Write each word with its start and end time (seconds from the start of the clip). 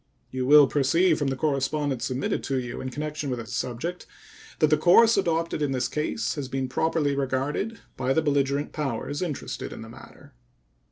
You 0.31 0.47
will 0.47 0.65
perceive 0.65 1.19
from 1.19 1.27
the 1.27 1.35
correspondence 1.35 2.05
submitted 2.05 2.41
to 2.45 2.57
you 2.57 2.81
in 2.81 2.89
connection 2.89 3.29
with 3.29 3.37
this 3.37 3.53
subject 3.53 4.07
that 4.57 4.71
the 4.71 4.75
course 4.75 5.15
adopted 5.15 5.61
in 5.61 5.73
this 5.73 5.87
case 5.87 6.33
has 6.33 6.47
been 6.47 6.67
properly 6.67 7.15
regarded 7.15 7.77
by 7.97 8.11
the 8.11 8.23
belligerent 8.23 8.73
powers 8.73 9.21
interested 9.21 9.71
in 9.71 9.83
the 9.83 9.89
matter. 9.89 10.33